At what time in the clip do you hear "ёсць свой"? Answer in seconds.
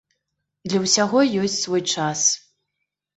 1.41-1.83